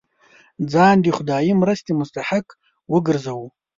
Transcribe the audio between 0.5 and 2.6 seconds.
ځان د خدايي مرستې مستحق